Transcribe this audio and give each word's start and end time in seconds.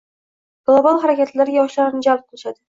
Global 0.69 0.97
harakatlarga 1.03 1.59
yoshlarni 1.59 2.03
jalb 2.09 2.25
qilishdi 2.27 2.59